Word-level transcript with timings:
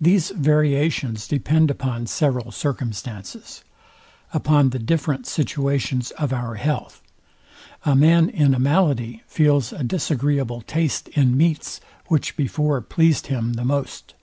These 0.00 0.30
variations 0.30 1.28
depend 1.28 1.70
upon 1.70 2.08
several 2.08 2.50
circumstances. 2.50 3.62
Upon 4.34 4.70
the 4.70 4.80
different 4.80 5.24
situations 5.28 6.10
of 6.18 6.32
our 6.32 6.56
health: 6.56 7.00
A 7.84 7.94
man 7.94 8.28
in 8.28 8.54
a 8.56 8.58
malady 8.58 9.22
feels 9.28 9.72
a 9.72 9.84
disagreeable 9.84 10.62
taste 10.62 11.06
in 11.10 11.36
meats, 11.36 11.80
which 12.08 12.36
before 12.36 12.80
pleased 12.80 13.28
him 13.28 13.52
the 13.52 13.64
most. 13.64 14.14